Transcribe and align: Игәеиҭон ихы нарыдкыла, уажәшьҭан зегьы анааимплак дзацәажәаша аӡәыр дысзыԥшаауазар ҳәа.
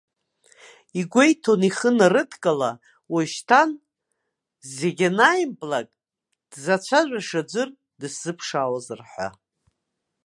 Игәеиҭон 0.99 1.61
ихы 1.69 1.89
нарыдкыла, 1.97 2.71
уажәшьҭан 3.13 3.69
зегьы 4.75 5.07
анааимплак 5.11 5.87
дзацәажәаша 6.51 7.41
аӡәыр 7.45 7.69
дысзыԥшаауазар 7.99 9.01
ҳәа. 9.11 9.27